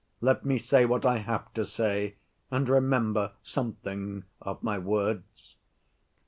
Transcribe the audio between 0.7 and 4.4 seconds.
what I have to say, and remember something